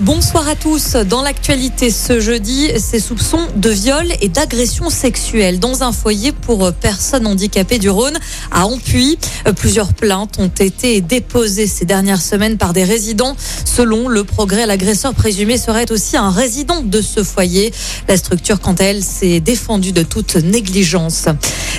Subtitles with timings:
[0.00, 0.92] Bonsoir à tous.
[0.92, 6.70] Dans l'actualité ce jeudi, ces soupçons de viol et d'agression sexuelle dans un foyer pour
[6.74, 8.18] personnes handicapées du Rhône
[8.52, 9.16] à Ampuy.
[9.56, 13.36] Plusieurs plaintes ont été déposées ces dernières semaines par des résidents.
[13.64, 17.72] Selon le progrès, l'agresseur présumé serait aussi un résident de ce foyer.
[18.06, 21.24] La structure, quant à elle, s'est défendue de toute négligence.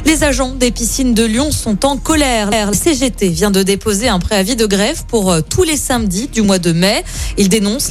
[0.06, 2.50] Les agents des piscines de Lyon sont en colère.
[2.50, 6.60] La CGT vient de déposer un préavis de grève pour tous les samedis du mois
[6.60, 7.04] de mai.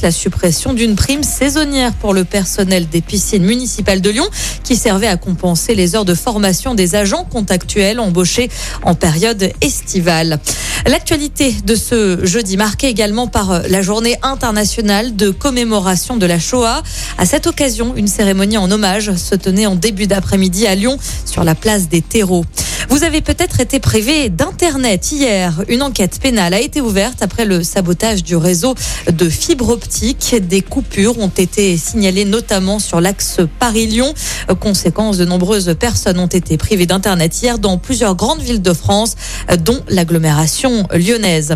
[0.01, 4.27] La suppression d'une prime saisonnière pour le personnel des piscines municipales de Lyon
[4.63, 8.49] qui servait à compenser les heures de formation des agents contractuels embauchés
[8.83, 10.39] en période estivale.
[10.85, 16.81] L'actualité de ce jeudi marquée également par la journée internationale de commémoration de la Shoah.
[17.17, 21.43] À cette occasion, une cérémonie en hommage se tenait en début d'après-midi à Lyon sur
[21.43, 22.45] la place des terreaux.
[22.89, 25.63] Vous avez peut-être été privé d'Internet hier.
[25.67, 28.75] Une enquête pénale a été ouverte après le sabotage du réseau
[29.11, 30.35] de fibre optique.
[30.47, 34.13] Des coupures ont été signalées notamment sur l'axe Paris-Lyon.
[34.59, 39.15] Conséquence, de nombreuses personnes ont été privées d'Internet hier dans plusieurs grandes villes de France,
[39.59, 41.55] dont l'agglomération lyonnaise.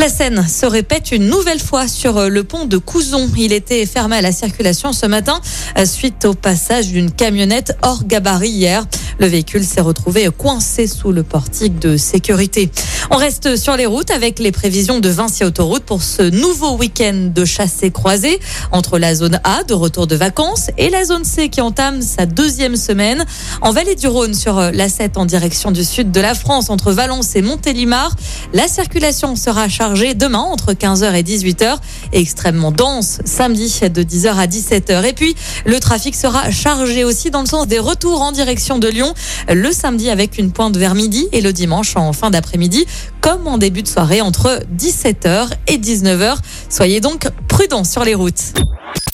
[0.00, 3.28] La Seine se répète une nouvelle fois sur le pont de Couzon.
[3.36, 5.40] Il était fermé à la circulation ce matin
[5.86, 8.86] suite au passage d'une camionnette hors gabarit hier.
[9.18, 12.70] Le véhicule s'est retrouvé coincé sous le portique de sécurité.
[13.10, 17.30] On reste sur les routes avec les prévisions de Vinci Autoroute pour ce nouveau week-end
[17.34, 18.38] de chassé croisé
[18.70, 22.24] entre la zone A de retour de vacances et la zone C qui entame sa
[22.24, 23.24] deuxième semaine.
[23.62, 27.34] En vallée du Rhône sur l'A7 en direction du sud de la France entre Valence
[27.34, 28.14] et Montélimar,
[28.52, 31.78] la circulation sera chargée demain entre 15h et 18h
[32.12, 35.04] et extrêmement dense samedi de 10h à 17h.
[35.04, 38.88] Et puis le trafic sera chargé aussi dans le sens des retours en direction de
[38.88, 39.14] Lyon
[39.48, 42.86] le samedi avec une pointe vers midi et le dimanche en fin d'après-midi
[43.20, 46.36] comme en début de soirée entre 17h et 19h.
[46.68, 48.54] Soyez donc prudents sur les routes.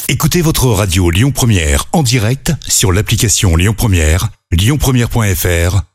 [0.08, 5.93] Écoutez votre radio Lyon Première en direct sur l'application Lyon Première, lyonpremière.fr